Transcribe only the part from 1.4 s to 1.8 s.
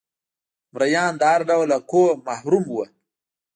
ډول